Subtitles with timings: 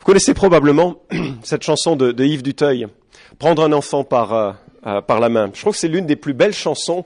[0.00, 0.96] Vous connaissez probablement
[1.42, 2.88] cette chanson de, Yves Duteuil,
[3.38, 4.52] Prendre un enfant par, euh,
[4.86, 5.50] euh, la main.
[5.52, 7.04] Je trouve que c'est l'une des plus belles chansons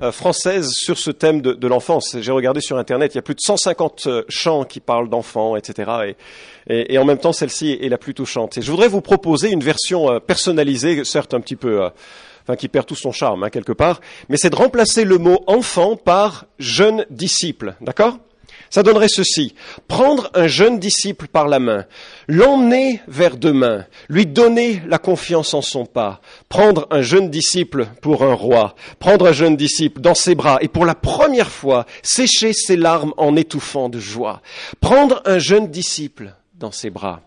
[0.00, 2.16] euh, françaises sur ce thème de, l'enfance.
[2.18, 5.54] J'ai regardé sur Internet, il y a plus de 150 euh, chants qui parlent d'enfants,
[5.54, 6.14] etc.
[6.66, 8.58] Et, en même temps, celle-ci est la plus touchante.
[8.60, 11.88] Je voudrais vous proposer une version euh, personnalisée, certes un petit peu...
[12.44, 15.44] Enfin, qui perd tout son charme, hein, quelque part, mais c'est de remplacer le mot
[15.46, 18.18] enfant par jeune disciple, d'accord?
[18.72, 19.54] Ça donnerait ceci.
[19.86, 21.84] Prendre un jeune disciple par la main,
[22.26, 28.24] l'emmener vers demain, lui donner la confiance en son pas, prendre un jeune disciple pour
[28.24, 32.54] un roi, prendre un jeune disciple dans ses bras et pour la première fois sécher
[32.54, 34.40] ses larmes en étouffant de joie,
[34.80, 37.20] prendre un jeune disciple dans ses bras.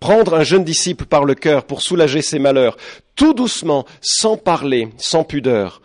[0.00, 2.76] Prendre un jeune disciple par le cœur pour soulager ses malheurs,
[3.14, 5.80] tout doucement, sans parler, sans pudeur,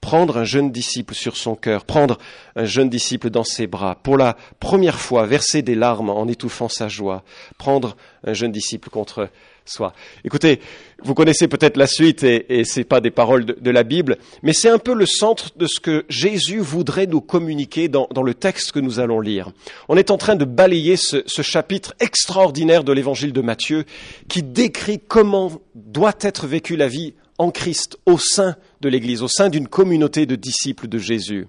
[0.00, 2.18] prendre un jeune disciple sur son cœur, prendre
[2.56, 6.68] un jeune disciple dans ses bras, pour la première fois verser des larmes en étouffant
[6.68, 7.22] sa joie,
[7.58, 9.28] prendre un jeune disciple contre
[9.66, 9.92] soi.
[10.24, 10.60] Écoutez,
[11.02, 14.52] vous connaissez peut-être la suite et, et ce pas des paroles de, la Bible, mais
[14.52, 18.72] c'est un peu le centre de ce que Jésus voudrait nous communiquer dans, le texte
[18.72, 19.50] que nous allons lire.
[19.88, 23.84] On est en train de balayer ce chapitre extraordinaire de l'évangile de Matthieu
[24.28, 29.28] qui décrit comment doit être vécue la vie en Christ au sein de l'Église, au
[29.28, 31.48] sein d'une communauté de disciples de Jésus.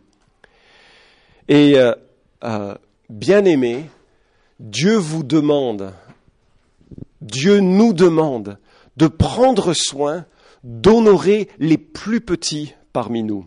[1.50, 1.94] Et euh,
[2.46, 2.76] euh,
[3.10, 3.90] bien aimé,
[4.62, 5.94] Dieu vous demande,
[7.20, 8.58] Dieu nous demande
[8.96, 10.26] de prendre soin
[10.64, 13.46] d'honorer les plus petits parmi nous.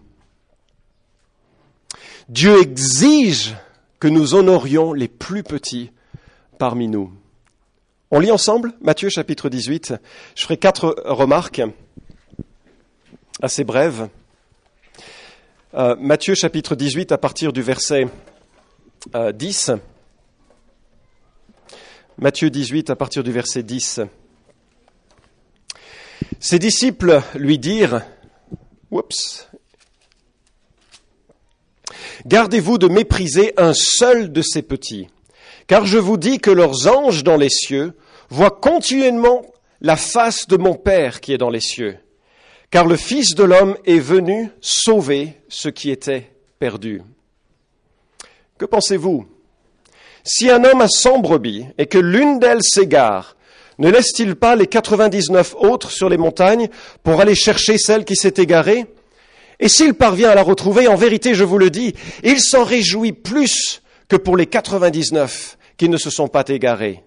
[2.29, 3.57] Dieu exige
[4.01, 5.93] que nous honorions les plus petits
[6.59, 7.11] parmi nous.
[8.11, 9.95] On lit ensemble Matthieu chapitre 18.
[10.35, 11.63] Je ferai quatre remarques
[13.43, 14.09] assez brève.
[15.75, 18.07] Euh, Matthieu chapitre 18 à partir du verset
[19.15, 19.73] euh, 10.
[22.19, 24.01] Matthieu 18 à partir du verset 10.
[26.39, 28.03] Ses disciples lui dirent,
[28.91, 29.49] oups,
[32.27, 35.09] gardez-vous de mépriser un seul de ces petits,
[35.67, 37.95] car je vous dis que leurs anges dans les cieux
[38.31, 39.45] voient continuellement
[39.81, 41.99] la face de mon Père qui est dans les cieux
[42.75, 47.03] car le Fils de l'homme est venu sauver ce qui était perdu.
[48.59, 49.27] Que pensez-vous?
[50.25, 53.37] Si un homme a cent brebis et que l'une d'elles s'égare,
[53.79, 56.69] ne laisse-t-il pas les 99 autres sur les montagnes
[57.05, 58.87] pour aller chercher celle qui s'est égarée?
[59.61, 63.13] Et s'il parvient à la retrouver, en vérité, je vous le dis, il s'en réjouit
[63.13, 67.05] plus que pour les 99 qui ne se sont pas égarés.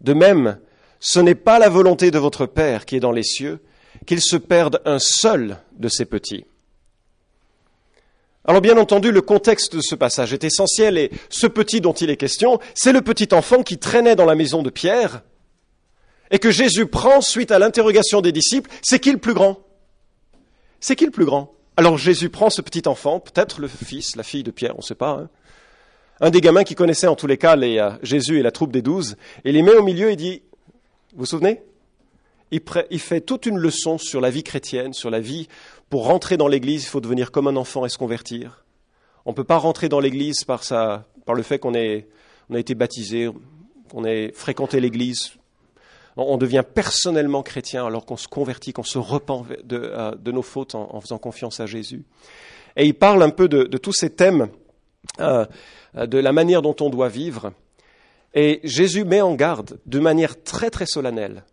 [0.00, 0.60] De même,
[0.98, 3.60] ce n'est pas la volonté de votre Père qui est dans les cieux,
[4.04, 6.44] qu'il se perde un seul de ses petits.
[8.46, 12.10] Alors bien entendu, le contexte de ce passage est essentiel et ce petit dont il
[12.10, 15.22] est question, c'est le petit enfant qui traînait dans la maison de Pierre
[16.30, 19.60] et que Jésus prend suite à l'interrogation des disciples, c'est qui le plus grand.
[20.80, 21.52] C'est qui le plus grand.
[21.76, 24.82] Alors Jésus prend ce petit enfant, peut-être le fils, la fille de Pierre, on ne
[24.82, 25.28] sait pas, hein,
[26.20, 28.82] un des gamins qui connaissait en tous les cas euh, Jésus et la troupe des
[28.82, 30.42] douze, et les met au milieu et dit,
[31.12, 31.62] vous vous souvenez?
[32.50, 35.48] Il, fait toute une leçon sur la vie chrétienne, sur la vie.
[35.90, 38.64] Pour rentrer dans l'Église, il faut devenir comme un enfant et se convertir.
[39.24, 42.74] On ne peut pas rentrer dans l'Église par, par le fait qu'on on a été
[42.74, 43.30] baptisé,
[43.90, 45.32] qu'on ait fréquenté l'Église.
[46.16, 50.76] On devient personnellement chrétien alors qu'on se convertit, qu'on se repent de, euh, nos fautes
[50.76, 52.04] en, faisant confiance à Jésus.
[52.76, 54.48] Et il parle un peu de, tous ces thèmes,
[55.18, 55.44] euh,
[55.94, 57.52] de la manière dont on doit vivre.
[58.34, 61.44] Et Jésus met en garde de manière très très solennelle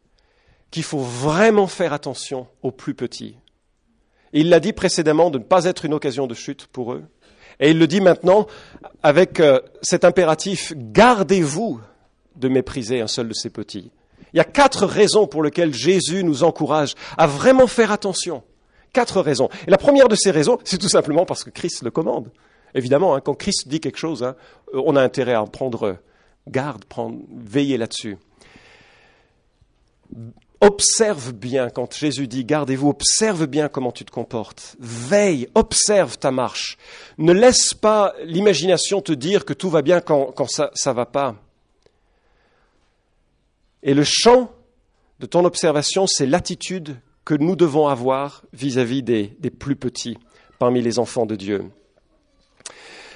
[0.71, 3.35] qu'il faut vraiment faire attention aux plus petits.
[4.33, 7.03] il l'a dit précédemment de ne pas être une occasion de chute pour eux.
[7.59, 8.47] Et il le dit maintenant
[9.03, 11.81] avec euh, cet impératif, gardez-vous
[12.37, 13.91] de mépriser un seul de ces petits.
[14.33, 18.41] Il y a quatre raisons pour lesquelles Jésus nous encourage à vraiment faire attention.
[18.93, 19.49] Quatre raisons.
[19.67, 22.31] Et la première de ces raisons, c'est tout simplement parce que Christ le commande.
[22.73, 24.35] Évidemment, hein, quand Christ dit quelque chose, hein,
[24.73, 25.97] on a intérêt à en prendre
[26.47, 28.17] garde, prendre, veiller là-dessus
[30.61, 34.75] observe bien, quand Jésus dit gardez-vous, observe bien comment tu te comportes.
[34.79, 36.77] Veille, observe ta marche.
[37.17, 41.05] Ne laisse pas l'imagination te dire que tout va bien quand, quand ça ne va
[41.05, 41.35] pas.
[43.83, 44.51] Et le champ
[45.19, 50.17] de ton observation, c'est l'attitude que nous devons avoir vis-à-vis des, des plus petits
[50.59, 51.65] parmi les enfants de Dieu.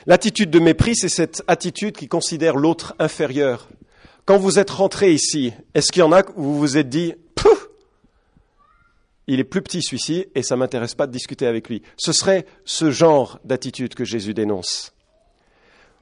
[0.08, 3.70] L'attitude de mépris, c'est cette attitude qui considère l'autre inférieur.
[4.26, 7.14] Quand vous êtes rentré ici, est-ce qu'il y en a où vous vous êtes dit
[9.28, 11.82] il est plus petit celui-ci et ça m'intéresse pas de discuter avec lui.
[11.98, 14.94] Ce serait ce genre d'attitude que Jésus dénonce.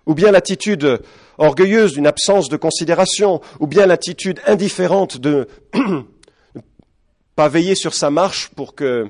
[0.06, 1.00] ou bien l'attitude
[1.38, 6.02] orgueilleuse d'une absence de considération, ou bien l'attitude indifférente de ne
[7.38, 9.08] pas veiller sur sa marche pour que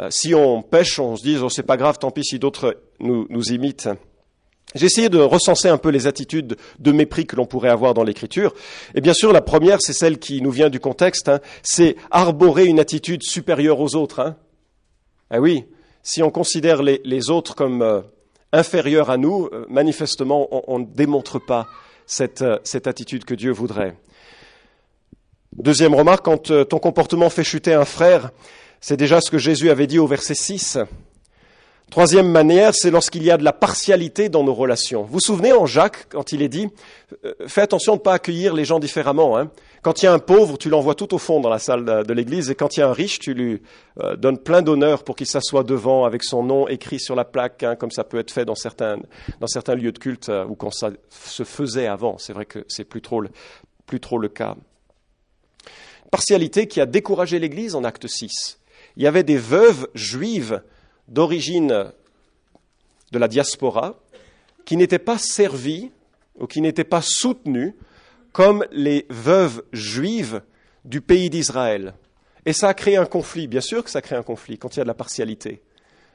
[0.00, 2.80] euh, si on pêche, on se dise oh c'est pas grave, tant pis si d'autres
[2.98, 3.88] nous imitent.
[4.74, 8.02] J'ai essayé de recenser un peu les attitudes de mépris que l'on pourrait avoir dans
[8.02, 8.54] l'écriture.
[8.94, 11.40] Et bien sûr, la première, c'est celle qui nous vient du contexte, hein.
[11.62, 14.20] c'est arborer une attitude supérieure aux autres.
[14.20, 14.36] Hein.
[15.30, 15.64] Ah oui,
[16.02, 18.00] si on considère les, autres comme euh,
[18.52, 21.66] inférieurs à nous, euh, manifestement, on, ne démontre pas
[22.06, 23.96] cette, euh, cette, attitude que Dieu voudrait.
[25.56, 28.32] Deuxième remarque, quand ton comportement fait chuter un frère,
[28.80, 30.78] c'est déjà ce que Jésus avait dit au verset 6.
[31.94, 35.04] Troisième manière, c'est lorsqu'il y a de la partialité dans nos relations.
[35.04, 36.66] Vous vous souvenez en Jacques, quand il est dit,
[37.24, 39.38] euh, fais attention de ne pas accueillir les gens différemment.
[39.38, 39.52] Hein.
[39.80, 42.12] Quand il y a un pauvre, tu l'envoies tout au fond dans la salle de,
[42.12, 43.62] l'église, et quand il y a un riche, tu lui
[44.02, 47.62] euh, donnes plein d'honneur pour qu'il s'assoie devant avec son nom écrit sur la plaque,
[47.62, 48.96] hein, comme ça peut être fait dans certains,
[49.76, 52.18] lieux de culte euh, ou quand ça se faisait avant.
[52.18, 53.22] C'est vrai que c'est plus trop,
[53.86, 54.56] plus trop le cas.
[56.10, 58.58] Partialité qui a découragé l'église en acte 6.
[58.96, 60.60] Il y avait des veuves juives
[61.08, 61.92] d'origine
[63.12, 64.00] de la diaspora
[64.64, 65.90] qui n'étaient pas servies
[66.38, 67.74] ou qui n'étaient pas soutenues
[68.32, 70.42] comme les veuves juives
[70.84, 71.94] du pays d'Israël.
[72.46, 74.78] Et ça a créé un conflit, bien sûr que ça crée un conflit quand il
[74.78, 75.62] y a de la partialité.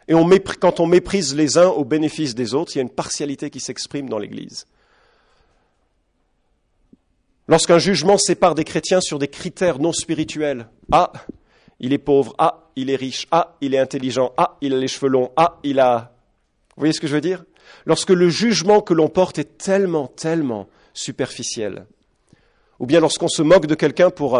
[0.07, 0.13] Et
[0.59, 3.59] quand on méprise les uns au bénéfice des autres, il y a une partialité qui
[3.59, 4.65] s'exprime dans l'Église.
[7.47, 11.11] Lorsqu'un jugement sépare des chrétiens sur des critères non spirituels, ah,
[11.79, 14.87] il est pauvre, ah, il est riche, ah, il est intelligent, ah, il a les
[14.87, 16.13] cheveux longs, ah, il a...
[16.75, 17.43] Vous voyez ce que je veux dire?
[17.85, 21.85] Lorsque le jugement que l'on porte est tellement, tellement superficiel,
[22.79, 24.39] ou bien lorsqu'on se moque de quelqu'un pour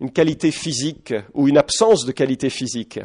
[0.00, 3.00] une qualité physique ou une absence de qualité physique.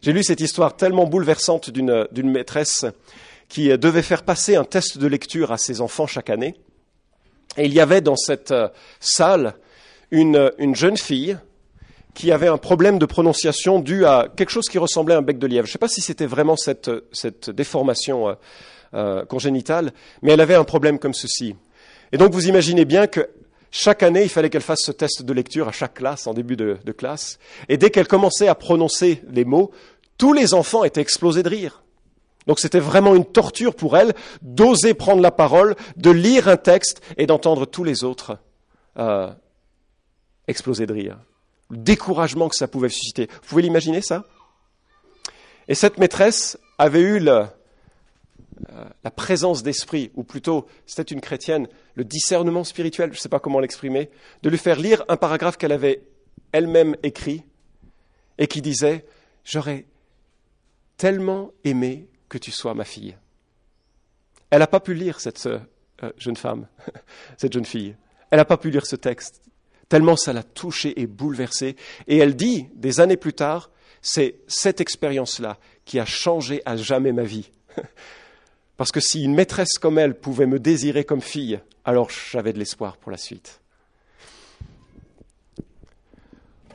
[0.00, 2.86] J'ai lu cette histoire tellement bouleversante d'une maîtresse
[3.48, 6.54] qui devait faire passer un test de lecture à ses enfants chaque année.
[7.56, 8.68] Et il y avait dans cette euh,
[8.98, 9.54] salle
[10.10, 11.36] une, une jeune fille
[12.14, 15.38] qui avait un problème de prononciation dû à quelque chose qui ressemblait à un bec
[15.38, 15.66] de lièvre.
[15.66, 18.34] Je ne sais pas si c'était vraiment cette, cette déformation euh,
[18.94, 21.56] euh, congénitale, mais elle avait un problème comme ceci.
[22.12, 23.30] Et donc vous imaginez bien que
[23.70, 26.56] chaque année, il fallait qu'elle fasse ce test de lecture à chaque classe, en début
[26.56, 27.38] de, classe.
[27.70, 29.70] Et dès qu'elle commençait à prononcer les mots,
[30.18, 31.82] tous les enfants étaient explosés de rire.
[32.46, 34.12] Donc c'était vraiment une torture pour elle
[34.42, 38.36] d'oser prendre la parole, de lire un texte et d'entendre tous les autres
[38.98, 39.30] euh,
[40.46, 41.16] exploser de rire
[41.70, 43.26] le découragement que ça pouvait susciter.
[43.26, 44.24] Vous pouvez l'imaginer ça?
[45.68, 47.44] Et cette maîtresse avait eu euh,
[49.04, 53.40] la présence d'esprit, ou plutôt, c'était une chrétienne, le discernement spirituel, je ne sais pas
[53.40, 54.10] comment l'exprimer,
[54.42, 56.02] de lui faire lire un paragraphe qu'elle avait
[56.52, 57.44] elle-même écrit
[58.38, 59.04] et qui disait
[59.44, 59.86] J'aurais
[60.96, 63.16] tellement aimé que tu sois ma fille.
[64.50, 65.58] Elle n'a pas pu lire cette euh,
[66.16, 66.66] jeune femme,
[67.36, 67.96] cette jeune fille.
[68.30, 69.42] Elle n'a pas pu lire ce texte
[69.92, 71.76] tellement ça l'a touchée et bouleversée.
[72.08, 77.12] Et elle dit, des années plus tard, c'est cette expérience-là qui a changé à jamais
[77.12, 77.50] ma vie.
[78.78, 82.58] Parce que si une maîtresse comme elle pouvait me désirer comme fille, alors j'avais de
[82.58, 83.60] l'espoir pour la suite.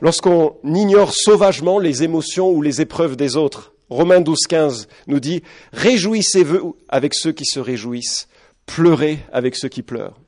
[0.00, 5.42] Lorsqu'on ignore sauvagement les émotions ou les épreuves des autres, Romains 12, 15 nous dit
[5.72, 8.28] Réjouissez-vous avec ceux qui se réjouissent,
[8.64, 10.20] pleurez avec ceux qui pleurent.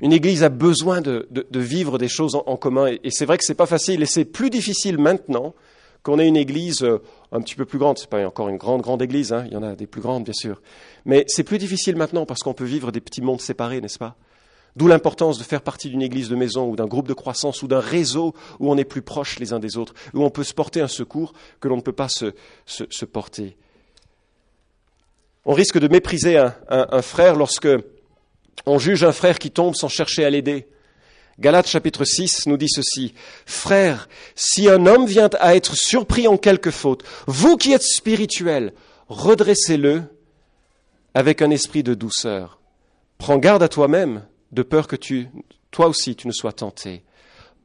[0.00, 2.86] Une Église a besoin de, vivre des choses en, commun.
[3.02, 4.02] Et, c'est vrai que ce n'est pas facile.
[4.02, 5.54] Et c'est plus difficile maintenant
[6.02, 7.98] qu'on ait une Église euh, un petit peu plus grande.
[7.98, 9.32] Ce n'est pas encore une grande, grande Église.
[9.32, 9.44] Hein.
[9.46, 10.60] Il y en a des plus grandes, bien sûr.
[11.04, 14.16] Mais c'est plus difficile maintenant parce qu'on peut vivre des petits mondes séparés, n'est-ce pas?
[14.76, 17.66] D'où l'importance de faire partie d'une église de maison ou d'un groupe de croissance ou
[17.66, 20.52] d'un réseau où on est plus proches les uns des autres, où on peut se
[20.52, 22.34] porter un secours que l'on ne peut pas se,
[23.06, 23.56] porter.
[25.46, 27.68] On risque de mépriser un frère lorsque
[28.64, 30.66] on juge un frère qui tombe sans chercher à l'aider.
[31.38, 33.12] Galates chapitre 6 nous dit ceci.
[33.44, 38.72] Frère, si un homme vient à être surpris en quelque faute, vous qui êtes spirituels,
[39.08, 40.02] redressez-le
[41.12, 42.58] avec un esprit de douceur.
[43.18, 45.28] Prends garde à toi-même, de peur que tu,
[45.70, 47.04] toi aussi tu ne sois tenté.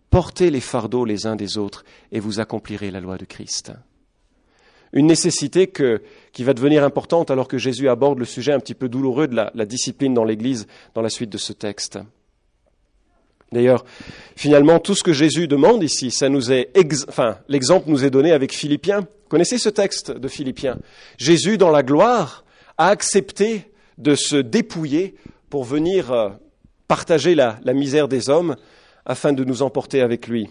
[0.10, 3.72] Portez les fardeaux les uns des autres et vous accomplirez la loi de Christ.
[4.94, 6.02] Une nécessité que,
[6.34, 9.36] qui va devenir importante alors que Jésus aborde le sujet un petit peu douloureux de
[9.36, 12.00] la, discipline dans l'Église dans la suite de ce texte.
[13.52, 13.86] D'ailleurs,
[14.36, 16.72] finalement, tout ce que Jésus demande ici, ça nous est,
[17.10, 19.08] enfin, l'exemple nous est donné avec Philippiens.
[19.30, 20.78] Connaissez ce texte de Philippiens?
[21.18, 22.46] Jésus, dans la gloire,
[22.78, 25.16] a accepté de se dépouiller
[25.50, 26.30] pour venir euh,
[26.88, 28.56] partager la, la misère des hommes
[29.06, 30.50] afin de nous emporter avec lui.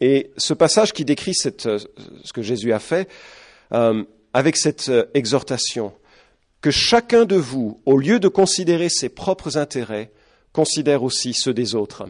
[0.00, 3.08] Et ce passage qui décrit cette, ce que Jésus a fait,
[3.74, 5.92] euh, avec cette euh, exhortation
[6.60, 10.12] que chacun de vous, au lieu de considérer ses propres intérêts,
[10.52, 12.06] considère aussi ceux des autres.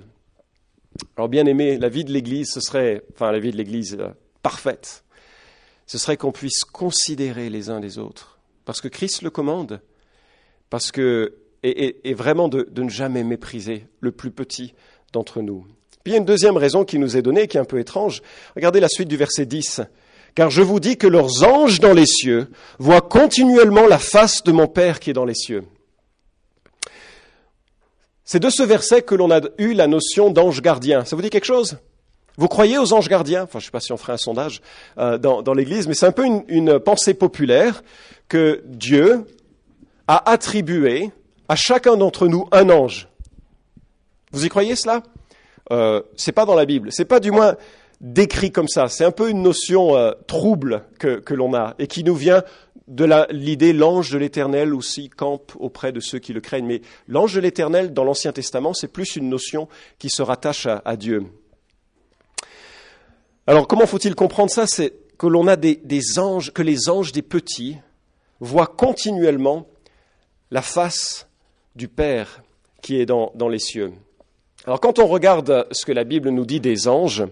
[1.16, 4.10] Alors bien aimé, la vie de l'Église, ce serait, enfin la vie de l'Église euh,
[4.42, 5.04] parfaite,
[5.86, 9.80] ce serait qu'on puisse considérer les uns des autres, parce que Christ le commande,
[10.70, 14.74] parce que et, vraiment de, de, ne jamais mépriser le plus petit
[15.14, 15.66] d'entre nous.
[16.02, 17.78] Puis il y a une deuxième raison qui nous est donnée, qui est un peu
[17.78, 18.20] étrange.
[18.54, 19.80] Regardez la suite du verset 10.
[20.34, 24.52] Car je vous dis que leurs anges dans les cieux voient continuellement la face de
[24.52, 25.64] mon Père qui est dans les cieux.
[28.24, 31.04] C'est de ce verset que l'on a eu la notion d'ange gardien.
[31.04, 31.78] Ça vous dit quelque chose?
[32.36, 33.44] Vous croyez aux anges gardiens?
[33.44, 34.60] Enfin, je ne sais pas si on ferait un sondage
[34.98, 37.84] euh, dans, l'Église, mais c'est un peu une, une, pensée populaire
[38.28, 39.24] que Dieu
[40.08, 41.10] a attribué
[41.48, 43.08] à chacun d'entre nous un ange.
[44.32, 45.02] Vous y croyez cela?
[45.70, 46.90] Euh, C'est pas dans la Bible.
[46.90, 47.56] C'est pas du moins
[48.00, 48.88] décrit comme ça.
[48.88, 52.42] C'est un peu une notion euh, trouble que, l'on a et qui nous vient
[52.88, 56.66] de l'idée l'ange de l'Éternel aussi campe auprès de ceux qui le craignent.
[56.66, 60.96] Mais l'ange de l'Éternel dans l'Ancien Testament, c'est plus une notion qui se rattache à,
[60.96, 61.24] Dieu.
[63.46, 64.66] Alors comment faut-il comprendre ça?
[64.66, 67.78] C'est que l'on a des, anges, que les anges des petits
[68.40, 69.66] voient continuellement
[70.50, 71.26] la face
[71.74, 72.42] du Père
[72.82, 73.94] qui est dans les cieux.
[74.66, 77.24] Alors quand on regarde ce que la Bible nous dit des anges,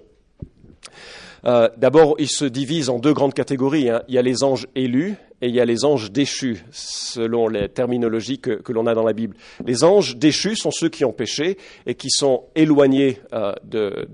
[1.44, 3.90] euh, d'abord, ils se divisent en deux grandes catégories.
[3.90, 4.02] Hein.
[4.08, 7.68] Il y a les anges élus et il y a les anges déchus, selon les
[7.68, 9.36] terminologies que, l'on a dans la Bible.
[9.66, 14.04] Les anges déchus sont ceux qui ont péché et qui sont éloignés euh, euh,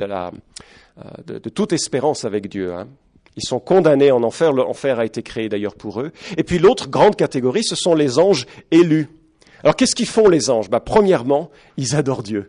[1.26, 2.72] de, toute espérance avec Dieu.
[2.72, 2.88] Hein.
[3.36, 4.52] Ils sont condamnés en enfer.
[4.52, 6.12] L'enfer a été créé d'ailleurs pour eux.
[6.38, 9.08] Et puis l'autre grande catégorie, ce sont les anges élus.
[9.62, 10.70] Alors qu'est-ce qu'ils font les anges?
[10.70, 12.48] Bah, Premièrement, ils adorent Dieu.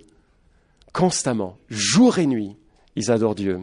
[0.93, 2.55] Constamment, jour et nuit,
[2.95, 3.59] ils adorent Dieu.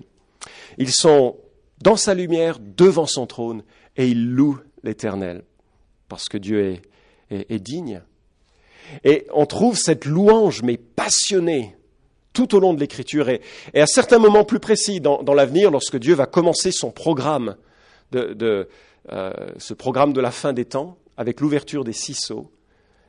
[0.78, 1.37] Ils sont
[1.83, 3.62] dans sa lumière, devant son trône,
[3.97, 5.42] et ils louent l'Éternel,
[6.09, 6.80] parce que Dieu
[7.30, 8.02] est, digne.
[9.04, 11.76] Et on trouve cette louange, mais passionnée,
[12.33, 13.40] tout au long de l'Écriture, et,
[13.75, 17.56] à certains moments plus précis dans, l'avenir, lorsque Dieu va commencer son programme,
[18.12, 18.68] de,
[19.12, 22.50] euh, ce programme de la fin des temps, avec l'ouverture des six sceaux,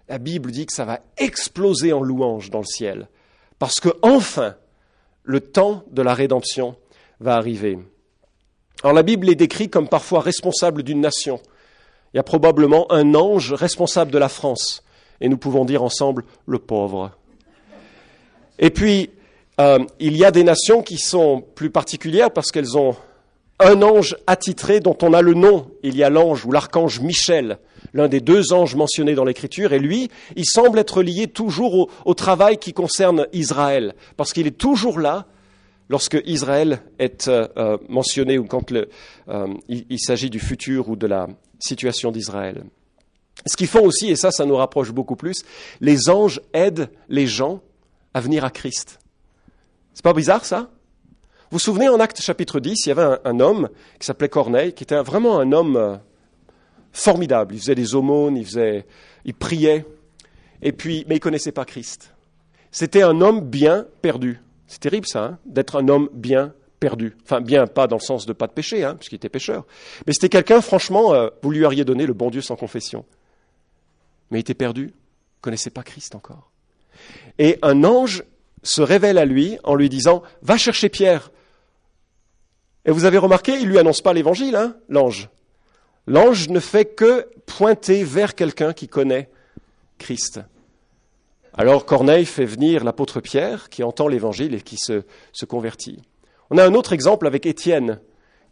[0.09, 3.09] la Bible dit que ça va exploser en louange dans le ciel,
[3.59, 4.55] parce que enfin,
[5.23, 6.77] le temps de la rédemption
[7.19, 7.77] va arriver.
[8.83, 11.39] Alors la Bible est décrite comme parfois responsable d'une nation.
[12.13, 14.83] Il y a probablement un ange responsable de la France,
[15.19, 17.11] et nous pouvons dire ensemble le pauvre.
[18.59, 19.09] Et puis,
[19.59, 22.95] euh, il y a des nations qui sont plus particulières parce qu'elles ont
[23.59, 25.71] un ange attitré dont on a le nom.
[25.83, 27.57] Il y a l'ange ou l'archange Michel,
[27.93, 32.13] l'un des deux anges mentionnés dans l'Écriture, et lui, il semble être lié toujours au
[32.13, 35.25] travail qui concerne Israël, parce qu'il est toujours là
[35.89, 38.85] lorsque Israël est euh, euh, mentionné ou quand euh,
[39.67, 41.27] il, s'agit du futur ou de la
[41.59, 42.63] situation d'Israël.
[43.45, 45.43] Ce qu'ils font aussi, et ça, ça nous rapproche beaucoup plus,
[45.79, 47.61] les anges aident les gens
[48.13, 48.99] à venir à Christ.
[49.93, 50.69] C'est pas bizarre ça?
[51.49, 54.73] Vous vous souvenez en Acte chapitre 10, il y avait un, homme qui s'appelait Corneille,
[54.73, 55.99] qui était vraiment un homme
[56.91, 57.55] formidable.
[57.55, 58.85] Il faisait des aumônes, il, faisait,
[59.23, 59.85] il priait,
[60.61, 62.13] et puis, mais il connaissait pas Christ.
[62.69, 64.41] C'était un homme bien perdu.
[64.67, 67.15] C'est terrible ça, hein, d'être un homme bien perdu.
[67.23, 69.65] Enfin, bien, pas dans le sens de pas de péché, hein, puisqu'il était pécheur.
[70.05, 73.05] Mais c'était quelqu'un, franchement, euh, vous lui auriez donné le bon Dieu sans confession.
[74.29, 74.93] Mais il était perdu,
[75.41, 76.51] connaissait pas Christ encore.
[77.39, 78.23] Et un ange
[78.63, 81.31] se révèle à lui en lui disant Va chercher Pierre.
[82.85, 85.29] Et vous avez remarqué, il lui annonce pas l'évangile, hein, l'ange.
[86.07, 89.29] L'ange ne fait que pointer vers quelqu'un qui connaît
[89.97, 90.39] Christ.
[91.59, 95.01] Alors Corneille fait venir l'apôtre Pierre qui entend l'évangile et qui se,
[95.45, 96.03] convertit.
[96.51, 97.99] On a un autre exemple avec Étienne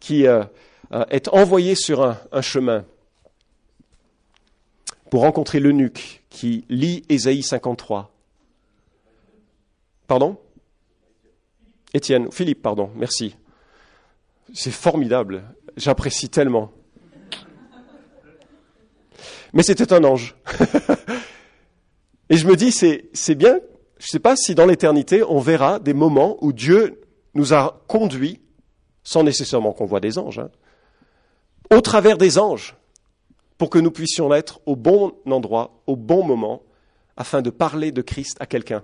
[0.00, 0.42] qui euh,
[0.92, 2.84] euh, est envoyé sur un, chemin
[5.08, 8.12] pour rencontrer l'eunuque qui lit Ésaïe 53.
[10.08, 10.36] Pardon?
[11.94, 13.36] Étienne, Philippe, pardon, merci.
[14.52, 15.44] C'est formidable,
[15.76, 16.72] j'apprécie tellement.
[19.52, 20.34] Mais c'était un ange.
[22.28, 23.60] Et je me dis, c'est bien,
[23.98, 27.00] je ne sais pas si dans l'éternité, on verra des moments où Dieu
[27.34, 28.40] nous a conduits,
[29.04, 30.50] sans nécessairement qu'on voit des anges, hein,
[31.70, 32.76] au travers des anges,
[33.58, 36.62] pour que nous puissions être au bon endroit, au bon moment,
[37.16, 38.82] afin de parler de Christ à quelqu'un.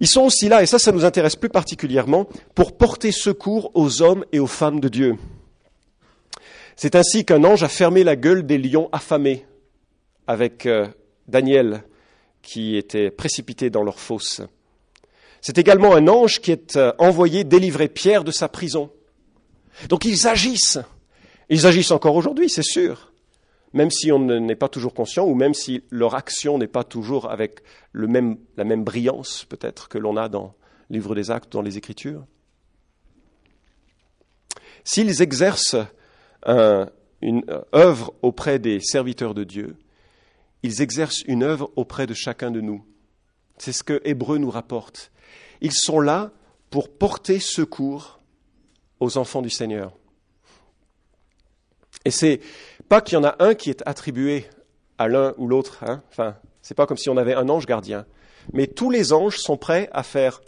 [0.00, 4.02] Ils sont aussi là, et ça, ça nous intéresse plus particulièrement, pour porter secours aux
[4.02, 5.16] hommes et aux femmes de Dieu.
[6.76, 9.46] C'est ainsi qu'un ange a fermé la gueule des lions affamés
[10.26, 10.88] avec euh,
[11.28, 11.84] Daniel
[12.42, 14.42] qui était précipité dans leur fosse.
[15.40, 18.90] C'est également un ange qui est euh, envoyé délivrer Pierre de sa prison.
[19.88, 20.78] Donc ils agissent.
[21.48, 23.12] Ils agissent encore aujourd'hui, c'est sûr.
[23.74, 27.30] même si on n'est pas toujours conscient ou même si leur action n'est pas toujours
[27.30, 27.60] avec
[27.92, 28.06] la
[28.64, 30.54] même brillance peut-être que l'on a dans
[30.88, 32.24] le livre des actes, dans les Écritures.
[34.84, 35.76] S'ils exercent
[36.46, 39.76] une œuvre auprès des serviteurs de Dieu,
[40.64, 42.82] ils exercent une œuvre auprès de chacun de nous.
[43.58, 45.12] C'est ce que Hébreu nous rapporte.
[45.60, 46.32] Ils sont là
[46.70, 48.18] pour porter secours
[48.98, 49.92] aux enfants du Seigneur.
[52.06, 52.40] Et c'est
[52.88, 54.46] pas qu'il y en a un qui est attribué
[54.96, 55.84] à l'un ou l'autre.
[55.84, 56.02] Hein.
[56.08, 58.06] Enfin, c'est pas comme si on avait un ange gardien.
[58.54, 60.40] Mais tous les anges sont prêts à faire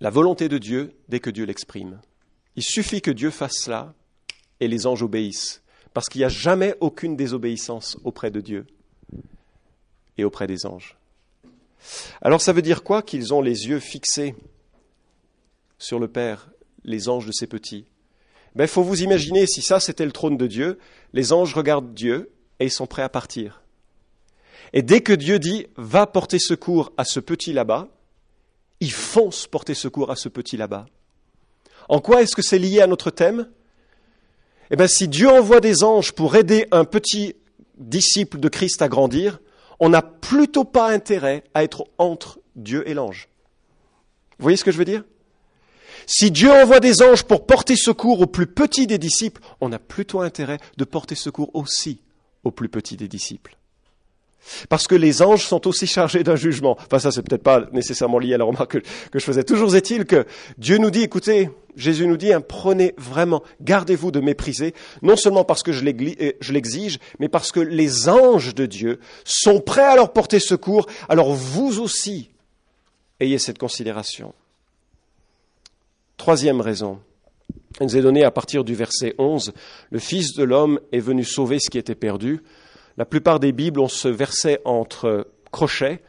[0.00, 1.98] la volonté de Dieu dès que Dieu l'exprime.
[2.56, 3.94] Il suffit que Dieu fasse cela
[4.60, 5.61] et les anges obéissent.
[5.94, 8.66] Parce qu'il n'y a jamais aucune désobéissance auprès de Dieu
[10.18, 10.96] et auprès des anges.
[12.20, 14.34] Alors ça veut dire quoi qu'ils ont les yeux fixés
[15.78, 16.50] sur le Père,
[16.84, 17.86] les anges de ses petits?
[18.54, 20.78] Il ben, faut vous imaginer, si ça c'était le trône de Dieu,
[21.12, 22.30] les anges regardent Dieu
[22.60, 23.62] et ils sont prêts à partir.
[24.72, 27.88] Et dès que Dieu dit va porter secours à ce petit là-bas,
[28.80, 30.86] ils foncent porter secours à ce petit là-bas.
[31.88, 33.48] En quoi est-ce que c'est lié à notre thème?
[34.72, 37.36] Eh bien, si Dieu envoie des anges pour aider un petit
[37.76, 39.38] disciple de Christ à grandir,
[39.80, 43.28] on n'a plutôt pas intérêt à être entre Dieu et l'ange.
[44.38, 45.04] Vous voyez ce que je veux dire?
[46.06, 49.78] Si Dieu envoie des anges pour porter secours aux plus petits des disciples, on a
[49.78, 52.00] plutôt intérêt de porter secours aussi
[52.42, 53.58] aux plus petits des disciples.
[54.68, 56.76] Parce que les anges sont aussi chargés d'un jugement.
[56.78, 58.78] Enfin, ça, c'est peut-être pas nécessairement lié à la remarque que,
[59.10, 59.44] que je faisais.
[59.44, 60.26] Toujours est-il que
[60.58, 65.44] Dieu nous dit, écoutez, Jésus nous dit, hein, prenez vraiment, gardez-vous de mépriser, non seulement
[65.44, 69.96] parce que euh, je l'exige, mais parce que les anges de Dieu sont prêts à
[69.96, 70.86] leur porter secours.
[71.08, 72.30] Alors vous aussi,
[73.20, 74.34] ayez cette considération.
[76.16, 77.00] Troisième raison.
[77.80, 79.52] Elle nous est donnée à partir du verset 11.
[79.90, 82.42] Le Fils de l'homme est venu sauver ce qui était perdu.
[82.96, 86.02] La plupart des Bibles ont ce verset entre crochets.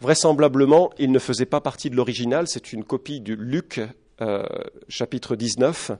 [0.00, 3.80] Vraisemblablement, il ne faisait pas partie de l'original, c'est une copie du Luc
[4.20, 4.44] euh,
[4.88, 5.92] chapitre 19.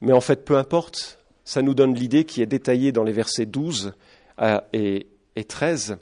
[0.00, 3.46] Mais en fait, peu importe, ça nous donne l'idée qui est détaillée dans les versets
[3.46, 3.94] 12
[4.40, 5.98] euh, et, et 13,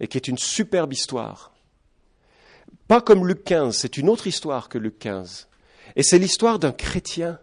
[0.00, 1.52] et qui est une superbe histoire.
[2.88, 5.48] Pas comme Luc 15, c'est une autre histoire que Luc 15.
[5.94, 7.38] Et c'est l'histoire d'un chrétien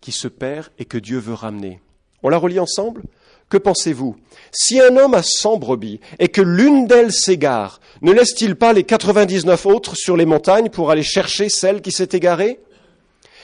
[0.00, 1.80] qui se perd et que Dieu veut ramener.
[2.24, 3.02] On la relit ensemble?
[3.48, 4.16] Que pensez-vous?
[4.52, 8.84] Si un homme a cent brebis et que l'une d'elles s'égare, ne laisse-t-il pas les
[8.84, 12.60] quatre-vingt-dix-neuf autres sur les montagnes pour aller chercher celle qui s'est égarée?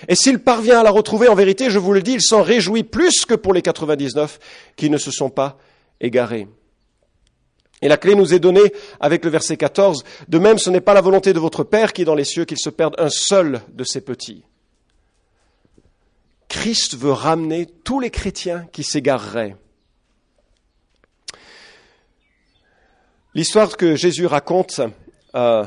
[0.08, 2.84] Et s'il parvient à la retrouver, en vérité, je vous le dis, il s'en réjouit
[2.84, 4.38] plus que pour les quatre-vingt-dix-neuf
[4.76, 5.58] qui ne se sont pas
[6.00, 6.46] égarés.
[7.80, 10.04] Et la clé nous est donnée avec le verset 14.
[10.28, 12.44] De même, ce n'est pas la volonté de votre Père qui est dans les cieux
[12.44, 14.44] qu'il se perde un seul de ses petits.
[16.48, 19.56] Christ veut ramener tous les chrétiens qui s'égareraient.
[23.36, 24.80] L'histoire que Jésus raconte
[25.34, 25.64] euh,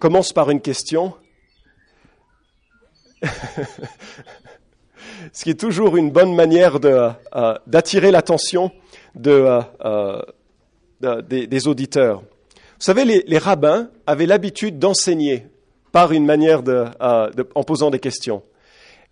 [0.00, 1.14] commence par une question,
[5.32, 7.12] ce qui est toujours une bonne manière euh,
[7.68, 8.72] d'attirer l'attention
[9.24, 10.22] euh,
[11.00, 12.18] des, auditeurs.
[12.18, 12.24] Vous
[12.80, 15.46] savez, les, rabbins avaient l'habitude d'enseigner
[15.92, 16.62] par une manière
[16.98, 18.42] en posant des questions.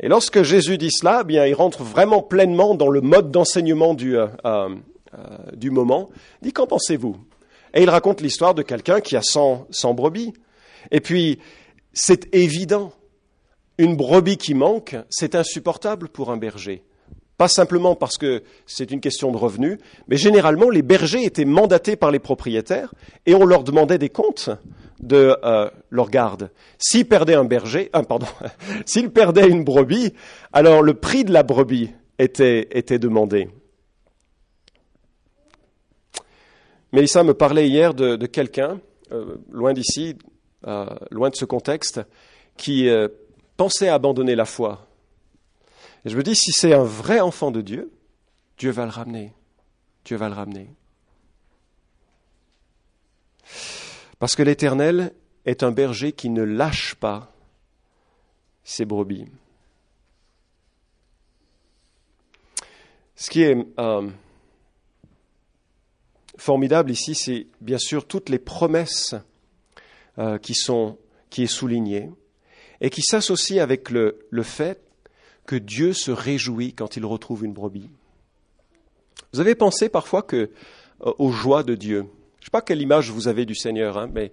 [0.01, 3.95] Et lorsque Jésus dit cela, eh bien, il rentre vraiment pleinement dans le mode d'enseignement
[3.95, 4.17] du,
[5.53, 6.11] du moment.
[6.43, 7.17] Il dit, qu'en pensez-vous?
[7.77, 10.33] Et il raconte l'histoire de quelqu'un qui a 100, brebis.
[10.91, 11.39] Et puis,
[11.93, 12.91] c'est évident.
[13.77, 16.83] Une brebis qui manque, c'est insupportable pour un berger.
[17.37, 19.77] Pas simplement parce que c'est une question de revenus,
[20.09, 22.95] mais généralement, les bergers étaient mandatés par les propriétaires
[23.27, 24.49] et on leur demandait des comptes
[25.01, 26.51] de euh, leur garde.
[26.79, 28.27] S'ils perdaient un berger, euh, pardon,
[28.87, 30.15] s'ils perdaient une brebis,
[30.55, 33.51] alors le prix de la brebis était demandé.
[36.97, 38.81] Mélissa me parlait hier de, quelqu'un,
[39.13, 40.17] euh, loin d'ici,
[40.67, 42.01] euh, loin de ce contexte,
[42.57, 43.07] qui euh,
[43.59, 44.89] pensait abandonner la foi.
[46.07, 47.93] Et je me dis, si c'est un vrai enfant de Dieu,
[48.57, 49.35] Dieu va le ramener.
[50.07, 50.71] Dieu va le ramener.
[54.19, 55.13] Parce que l'Éternel
[55.45, 57.31] est un berger qui ne lâche pas
[58.65, 59.27] ses brebis.
[63.17, 63.55] Ce qui est
[66.37, 69.15] formidable ici, c'est bien sûr toutes les promesses
[70.19, 70.99] euh, qui sont
[71.31, 72.11] qui est soulignées
[72.81, 74.81] et qui s'associent avec le, le fait
[75.47, 77.91] que Dieu se réjouit quand il retrouve une brebis.
[79.33, 80.51] Vous avez pensé parfois que
[81.05, 82.07] euh, aux joies de Dieu.
[82.41, 84.33] Je ne sais pas quelle image vous avez du Seigneur, hein, mais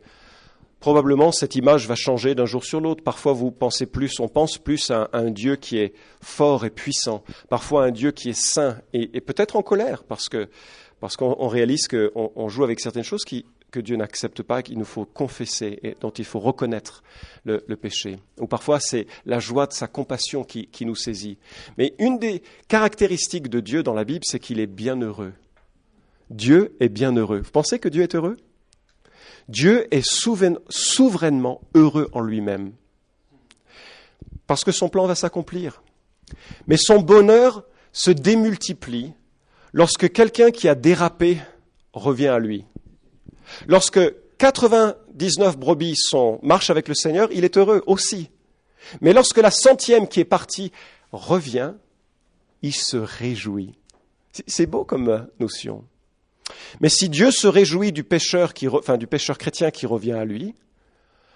[0.80, 3.04] probablement cette image va changer d'un jour sur l'autre.
[3.04, 7.24] Parfois, vous pensez plus, on pense plus à un, Dieu qui est fort et puissant.
[7.50, 10.50] Parfois, un Dieu qui est saint et, peut-être en colère parce que
[11.04, 14.86] parce qu'on réalise qu'on on joue avec certaines choses que Dieu n'accepte pas, qu'il nous
[14.86, 17.04] faut confesser et dont il faut reconnaître
[17.44, 18.20] le, péché.
[18.40, 21.38] Ou parfois, c'est la joie de sa compassion qui, qui nous saisit.
[21.78, 25.34] Mais une des caractéristiques de Dieu dans la Bible, c'est qu'il est bienheureux.
[26.30, 27.42] Dieu est bienheureux.
[27.42, 28.38] Vous pensez que Dieu est heureux?
[29.50, 30.10] Dieu est
[30.70, 32.72] souverainement heureux en lui-même.
[34.48, 35.84] Parce que son plan va s'accomplir.
[36.68, 39.12] Mais son bonheur se démultiplie
[39.74, 41.40] lorsque quelqu'un qui a dérapé
[41.92, 42.66] revient à lui.
[43.68, 44.00] Lorsque
[44.38, 45.96] 99 brebis
[46.42, 48.30] marchent avec le Seigneur, il est heureux aussi.
[49.02, 50.72] Mais lorsque la centième qui est partie
[51.12, 51.74] revient,
[52.62, 53.74] il se réjouit.
[54.48, 55.84] C'est beau comme notion.
[56.82, 60.26] Mais si Dieu se réjouit du pécheur, qui, enfin, du pécheur chrétien qui revient à
[60.26, 60.56] lui,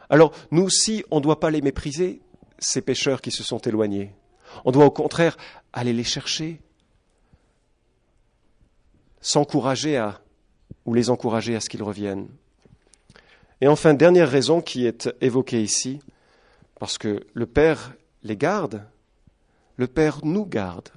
[0.10, 2.22] alors nous aussi, on ne doit pas les mépriser,
[2.60, 4.14] ces pécheurs qui se sont éloignés.
[4.66, 5.38] On doit au contraire
[5.74, 6.60] aller les chercher,
[9.28, 10.22] s'encourager à,
[10.86, 12.30] ou les encourager à ce qu'ils reviennent.
[13.60, 16.00] Et enfin, dernière raison qui est évoquée ici,
[16.80, 18.84] parce que le Père les garde,
[19.76, 20.90] le Père nous garde.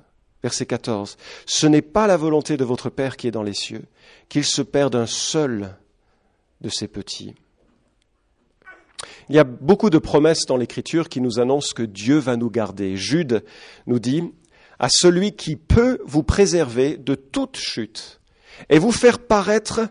[0.42, 1.18] Verset 14.
[1.44, 3.84] Ce n'est pas la volonté de votre Père qui est dans les cieux,
[4.28, 5.76] qu'il se perde un seul
[6.60, 7.34] de ses petits.
[9.28, 12.50] Il y a beaucoup de promesses dans l'Écriture qui nous annoncent que Dieu va nous
[12.50, 12.96] garder.
[12.96, 13.44] Jude
[13.86, 14.22] nous dit,
[14.78, 18.19] à celui qui peut vous préserver de toute chute
[18.68, 19.88] et vous faire paraître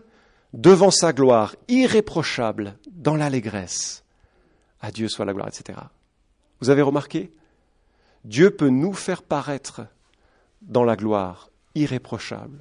[0.52, 4.04] devant sa gloire irréprochable dans l'allégresse.
[4.80, 5.78] À Dieu soit la gloire, etc.
[6.60, 7.30] Vous avez remarqué?
[8.24, 9.82] Dieu peut nous faire paraître
[10.62, 12.58] dans la gloire irréprochable.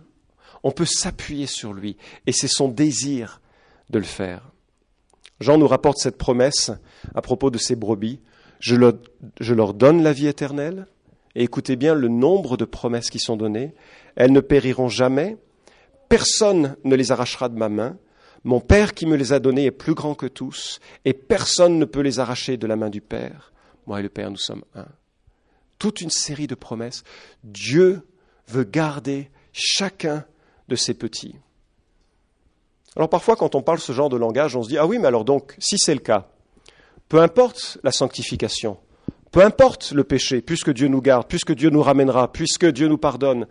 [0.63, 3.41] On peut s'appuyer sur lui et c'est son désir
[3.89, 4.43] de le faire.
[5.39, 6.71] Jean nous rapporte cette promesse
[7.15, 8.19] à propos de ces brebis.
[8.59, 10.87] Je leur donne la vie éternelle.
[11.35, 13.73] Et écoutez bien le nombre de promesses qui sont données.
[14.15, 15.37] Elles ne périront jamais.
[16.09, 17.97] Personne ne les arrachera de ma main.
[18.43, 21.85] Mon Père qui me les a données est plus grand que tous, et personne ne
[21.85, 23.53] peut les arracher de la main du Père.
[23.85, 24.85] Moi et le Père, nous sommes un
[25.79, 27.03] toute une série de promesses.
[27.43, 28.01] Dieu
[28.47, 30.25] veut garder chacun
[30.67, 31.35] de ses petits.
[32.95, 35.07] Alors parfois, quand on parle ce genre de langage, on se dit, ah oui, mais
[35.07, 36.27] alors donc, si c'est le cas,
[37.07, 38.77] peu importe la sanctification,
[39.31, 42.97] peu importe le péché, puisque Dieu nous garde, puisque Dieu nous ramènera, puisque Dieu nous
[42.97, 43.47] pardonne,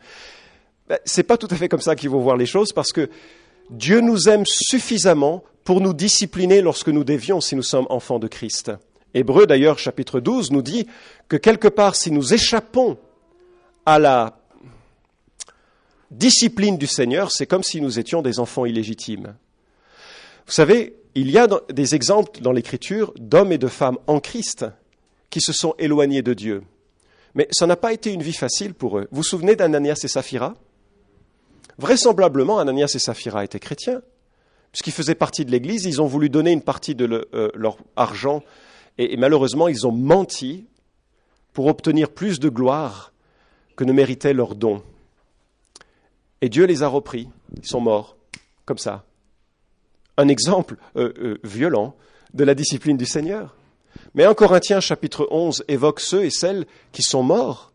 [1.04, 3.10] c'est pas tout à fait comme ça qu'il faut voir les choses, parce que
[3.70, 8.28] Dieu nous aime suffisamment pour nous discipliner lorsque nous dévions si nous sommes enfants de
[8.28, 8.72] Christ.
[9.14, 10.86] Hébreu d'ailleurs chapitre 12 nous dit
[11.28, 12.96] que quelque part si nous échappons
[13.84, 14.38] à la
[16.10, 19.34] discipline du Seigneur, c'est comme si nous étions des enfants illégitimes.
[20.46, 24.64] Vous savez, il y a des exemples dans l'Écriture d'hommes et de femmes en Christ
[25.30, 26.62] qui se sont éloignés de Dieu.
[27.34, 29.08] Mais ça n'a pas été une vie facile pour eux.
[29.10, 30.54] Vous vous souvenez d'Ananias et Saphira?
[31.78, 34.02] Vraisemblablement, Ananias et Saphira étaient chrétiens,
[34.72, 38.42] puisqu'ils faisaient partie de l'Église, ils ont voulu donner une partie de euh, leur argent
[38.98, 40.66] et, malheureusement, ils ont menti
[41.52, 43.12] pour obtenir plus de gloire
[43.76, 44.82] que ne méritaient leurs dons.
[46.40, 47.28] Et Dieu les a repris.
[47.56, 48.16] Ils sont morts,
[48.64, 49.04] comme ça.
[50.16, 51.94] Un exemple euh, euh, violent
[52.34, 53.54] de la discipline du Seigneur.
[54.14, 57.72] Mais 1 Corinthiens chapitre 11 évoque ceux et celles qui sont morts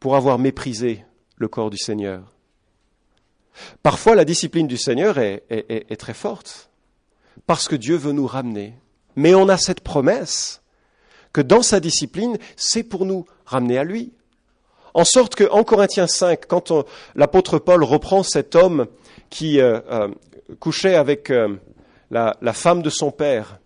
[0.00, 1.04] pour avoir méprisé
[1.36, 2.32] le corps du Seigneur.
[3.82, 6.70] Parfois, la discipline du Seigneur est, très forte,
[7.46, 8.74] parce que Dieu veut nous ramener
[9.16, 10.62] mais on a cette promesse
[11.32, 14.12] que dans sa discipline, c'est pour nous ramener à lui.
[14.92, 16.72] En sorte que, en Corinthiens 5, quand
[17.16, 18.86] l'apôtre Paul reprend cet homme
[19.30, 20.08] qui euh, euh,
[20.60, 21.56] couchait avec euh,
[22.10, 23.58] la, femme de son père,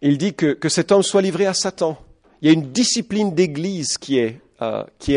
[0.00, 1.98] il dit que, cet homme soit livré à Satan.
[2.40, 4.38] Il y a une discipline d'église qui est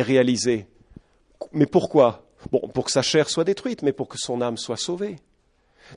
[0.02, 0.65] réalisée.
[1.53, 2.25] Mais pourquoi?
[2.73, 5.15] Pour que sa chair soit détruite, mais pour que son âme soit sauvée.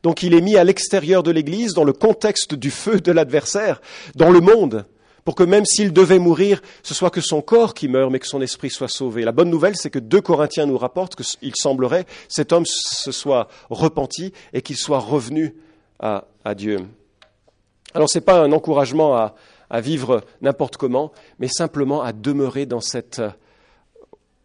[0.03, 3.81] Donc il est mis à l'extérieur de l'Église, dans le contexte du feu de l'adversaire,
[4.15, 4.85] dans le monde,
[5.25, 8.29] pour que même s'il devait mourir, ce soit que son corps qui meurt, mais que
[8.29, 9.25] son esprit soit sauvé.
[9.25, 13.49] La bonne nouvelle, c'est que deux Corinthiens nous rapportent qu'il semblerait cet homme se soit
[13.71, 15.57] repenti et qu'il soit revenu
[15.99, 16.79] à, Dieu.
[17.95, 22.81] Alors ce n'est pas un encouragement à vivre n'importe comment, mais simplement à demeurer dans
[22.81, 23.21] cette,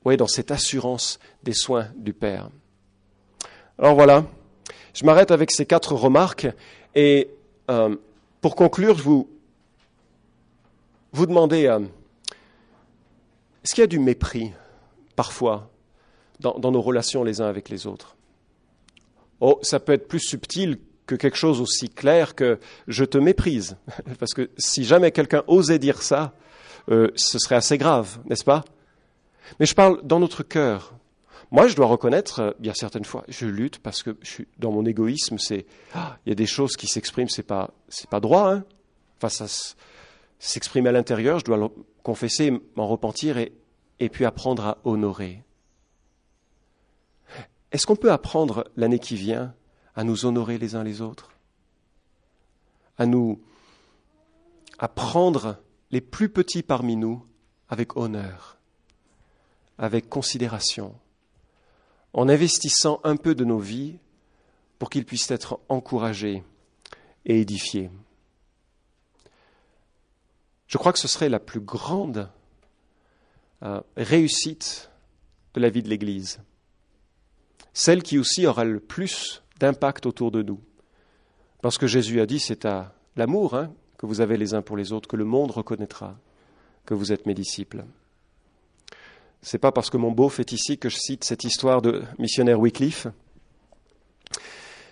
[0.06, 2.50] dans cette assurance des soins du Père.
[3.78, 4.26] Alors voilà,
[4.94, 6.48] je m'arrête avec ces quatre remarques
[6.96, 7.30] et
[7.70, 7.96] euh,
[8.42, 9.30] pour conclure, je vous,
[11.14, 11.80] vous demandez, euh,
[13.64, 14.52] est-ce qu'il y a du mépris
[15.16, 15.70] parfois
[16.40, 18.16] dans, nos relations les uns avec les autres?
[19.40, 23.78] Oh, ça peut être plus subtil que quelque chose aussi clair que je te méprise.
[24.20, 26.34] Parce que si jamais quelqu'un osait dire ça,
[26.90, 28.64] euh, ce serait assez grave, n'est-ce pas?
[29.60, 30.94] Mais je parle dans notre cœur.
[31.52, 34.30] Moi, je dois reconnaître, euh, il y a certaines fois, je lutte parce que je
[34.30, 37.72] suis, dans mon égoïsme, c'est, ah, il y a des choses qui s'expriment, c'est pas,
[37.90, 38.64] c'est pas droit, hein.
[39.18, 39.74] Enfin, ça
[40.40, 41.68] s'exprime à l'intérieur, je dois le
[42.04, 43.54] confesser, m'en repentir et,
[44.00, 45.44] et puis apprendre à honorer.
[47.72, 49.54] Est-ce qu'on peut apprendre l'année qui vient
[49.96, 51.32] à nous honorer les uns les autres?
[52.98, 53.42] À nous
[54.82, 55.58] à prendre
[55.92, 57.24] les plus petits parmi nous
[57.70, 58.58] avec honneur,
[59.78, 60.96] avec considération,
[62.14, 63.98] en investissant un peu de nos vies
[64.80, 66.44] pour qu'ils puissent être encouragés
[67.26, 67.90] et édifiés.
[70.68, 72.30] Je crois que ce serait la plus grande
[73.64, 74.90] euh, réussite
[75.54, 76.40] de la vie de l'Église,
[77.74, 80.60] celle qui aussi aura le plus d'impact autour de nous.
[81.62, 84.78] Parce que Jésus a dit, c'est à l'amour hein, que vous avez les uns pour
[84.78, 86.18] les autres que le monde reconnaîtra
[86.86, 87.86] que vous êtes mes disciples.
[89.42, 92.60] C'est pas parce que mon beauf est ici que je cite cette histoire de missionnaire
[92.60, 93.08] Wycliffe.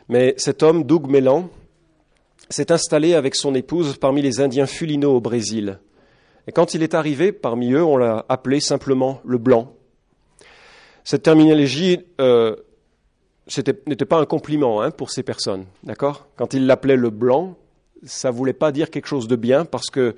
[0.07, 1.49] Mais cet homme, Doug Mellan,
[2.49, 5.79] s'est installé avec son épouse parmi les Indiens Fulino au Brésil.
[6.47, 9.75] Et quand il est arrivé, parmi eux, on l'a appelé simplement le blanc.
[11.03, 12.55] Cette terminologie euh,
[13.55, 16.27] n'était pas un compliment hein, pour ces personnes, d'accord?
[16.37, 17.55] Quand il l'appelait le blanc,
[18.03, 20.15] ça ne voulait pas dire quelque chose de bien parce que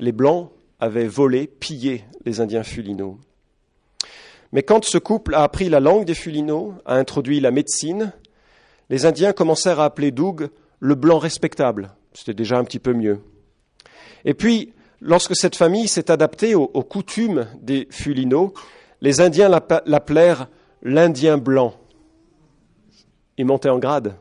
[0.00, 3.18] les blancs avaient volé, pillé les Indiens Fulino.
[4.52, 8.12] Mais quand ce couple a appris la langue des Fulino, a introduit la médecine,
[8.88, 11.92] les Indiens commencèrent à appeler Doug le blanc respectable.
[12.12, 13.20] C'était déjà un petit peu mieux.
[14.24, 18.52] Et puis, lorsque cette famille s'est adaptée aux, coutumes des Fulino,
[19.00, 20.48] les Indiens l'appelèrent
[20.82, 21.74] l'Indien blanc.
[23.36, 24.16] Il montait en grade.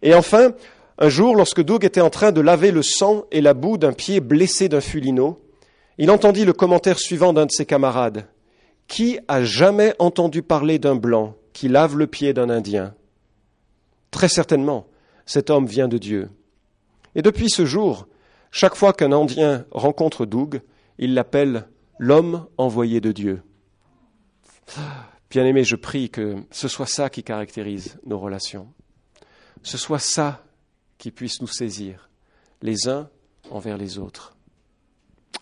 [0.00, 0.52] Et enfin,
[0.98, 3.92] un jour, lorsque Doug était en train de laver le sang et la boue d'un
[3.92, 5.38] pied blessé d'un fulino,
[5.98, 8.26] il entendit le commentaire suivant d'un de ses camarades.
[8.92, 12.94] Qui a jamais entendu parler d'un blanc qui lave le pied d'un Indien?
[14.10, 14.86] Très certainement,
[15.24, 16.28] cet homme vient de Dieu.
[17.14, 18.06] Et depuis ce jour,
[18.50, 20.60] chaque fois qu'un Indien rencontre Doug,
[20.98, 21.66] il l'appelle
[21.98, 23.42] l'homme envoyé de Dieu.
[25.30, 28.68] Bien-aimé, je prie que ce soit ça qui caractérise nos relations.
[29.62, 30.44] Ce soit ça
[30.98, 32.10] qui puisse nous saisir,
[32.60, 33.08] les uns
[33.48, 34.36] envers les autres.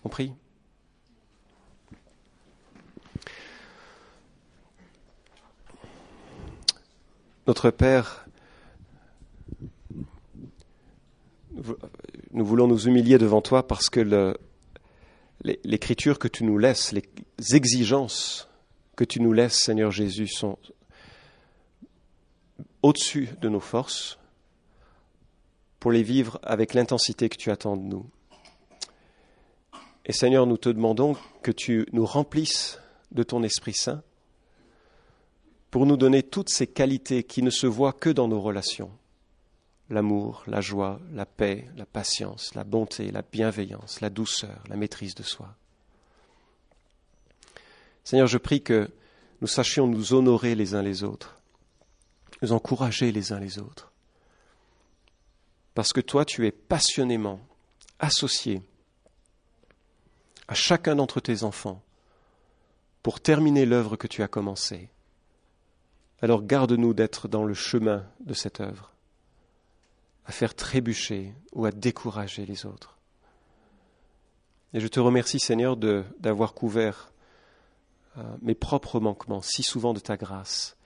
[0.05, 0.31] On prie.
[7.47, 8.27] Notre Père,
[12.31, 14.35] nous voulons nous humilier devant toi parce que
[15.43, 17.03] l'écriture que tu nous laisses, les
[17.55, 18.47] exigences
[18.95, 20.59] que tu nous laisses, Seigneur Jésus, sont
[22.83, 24.19] au-dessus de nos forces
[25.79, 28.07] pour les vivre avec l'intensité que tu attends de nous.
[30.05, 32.79] Et Seigneur, nous te demandons que tu nous remplisses
[33.11, 34.03] de ton Esprit Saint
[35.71, 38.91] pour nous donner toutes ces qualités qui ne se voient que dans nos relations.
[39.89, 45.15] L'amour, la joie, la paix, la patience, la bonté, la bienveillance, la douceur, la maîtrise
[45.15, 45.55] de soi.
[48.03, 48.89] Seigneur, je prie que
[49.39, 51.37] nous sachions nous honorer les uns les autres,
[52.41, 53.91] nous encourager les uns les autres,
[55.73, 57.39] parce que toi, tu es passionnément
[57.99, 58.61] associé
[60.47, 61.81] à chacun d'entre tes enfants
[63.03, 64.89] pour terminer l'œuvre que tu as commencée.
[66.21, 68.93] Alors garde-nous d'être dans le chemin de cette œuvre,
[70.25, 72.97] à faire trébucher ou à décourager les autres.
[74.73, 77.11] Et je te remercie, Seigneur, d'avoir couvert
[78.17, 80.77] euh, mes propres manquements si souvent de ta grâce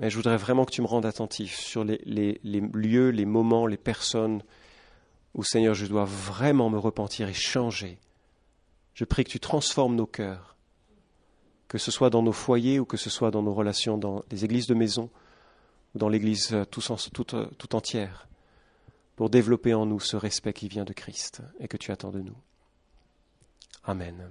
[0.00, 3.76] mais je voudrais vraiment que tu me rendes attentif sur les, lieux, les moments, les
[3.76, 4.42] personnes
[5.34, 7.98] où, Seigneur, je dois vraiment me repentir et changer.
[8.94, 10.56] Je prie que tu transformes nos cœurs,
[11.70, 14.44] que ce soit dans nos foyers ou que ce soit dans nos relations dans les
[14.44, 15.08] églises de maison
[15.94, 18.28] ou dans l'église euh, euh, tout entière,
[19.14, 22.22] pour développer en nous ce respect qui vient de Christ et que tu attends de
[22.22, 22.36] nous.
[23.84, 24.30] Amen.